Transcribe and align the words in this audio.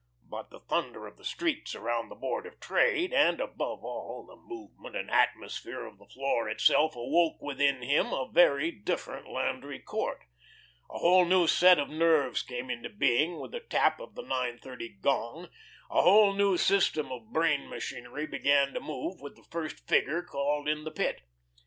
But 0.27 0.49
the 0.49 0.61
thunder 0.61 1.05
of 1.05 1.17
the 1.17 1.23
streets 1.23 1.75
around 1.75 2.09
the 2.09 2.15
Board 2.15 2.47
of 2.47 2.59
Trade, 2.59 3.13
and, 3.13 3.39
above 3.39 3.83
all, 3.85 4.25
the 4.25 4.35
movement 4.35 4.95
and 4.95 5.11
atmosphere 5.11 5.85
of 5.85 5.99
the 5.99 6.07
floor 6.07 6.49
itself 6.49 6.95
awoke 6.95 7.39
within 7.39 7.83
him 7.83 8.07
a 8.11 8.27
very 8.27 8.71
different 8.71 9.29
Landry 9.29 9.77
Court; 9.77 10.21
a 10.89 10.97
whole 10.97 11.23
new 11.25 11.45
set 11.45 11.77
of 11.77 11.89
nerves 11.89 12.41
came 12.41 12.71
into 12.71 12.89
being 12.89 13.39
with 13.39 13.51
the 13.51 13.59
tap 13.59 13.99
of 13.99 14.15
the 14.15 14.23
nine 14.23 14.57
thirty 14.57 14.89
gong, 14.89 15.49
a 15.91 16.01
whole 16.01 16.33
new 16.33 16.57
system 16.57 17.11
of 17.11 17.31
brain 17.31 17.69
machinery 17.69 18.25
began 18.25 18.73
to 18.73 18.79
move 18.79 19.21
with 19.21 19.35
the 19.35 19.45
first 19.51 19.87
figure 19.87 20.23
called 20.23 20.67
in 20.67 20.83
the 20.83 20.89
Pit. 20.89 21.21